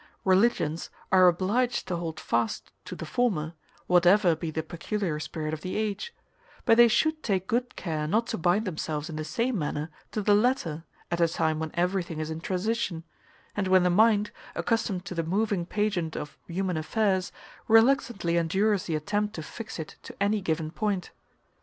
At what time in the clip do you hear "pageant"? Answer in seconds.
15.67-16.15